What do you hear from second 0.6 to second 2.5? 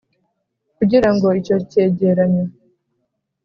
kugira ngo icyo cyegeranyo